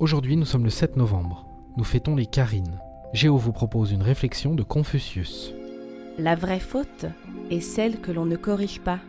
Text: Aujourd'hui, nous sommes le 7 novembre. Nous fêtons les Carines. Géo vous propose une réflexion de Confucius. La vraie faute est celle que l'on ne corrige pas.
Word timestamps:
Aujourd'hui, 0.00 0.36
nous 0.36 0.44
sommes 0.44 0.62
le 0.62 0.70
7 0.70 0.96
novembre. 0.96 1.44
Nous 1.76 1.82
fêtons 1.82 2.14
les 2.14 2.26
Carines. 2.26 2.78
Géo 3.12 3.36
vous 3.36 3.50
propose 3.50 3.90
une 3.90 4.02
réflexion 4.02 4.54
de 4.54 4.62
Confucius. 4.62 5.52
La 6.18 6.36
vraie 6.36 6.60
faute 6.60 7.06
est 7.50 7.60
celle 7.60 8.00
que 8.00 8.12
l'on 8.12 8.24
ne 8.24 8.36
corrige 8.36 8.80
pas. 8.80 9.00